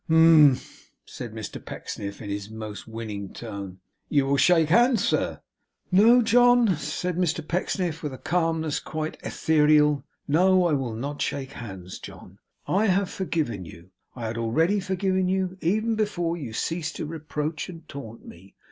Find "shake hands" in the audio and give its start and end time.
4.37-5.05, 11.21-11.99